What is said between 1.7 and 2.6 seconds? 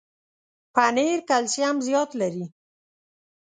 زیات لري.